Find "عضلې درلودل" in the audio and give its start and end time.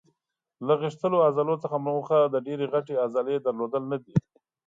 3.03-3.83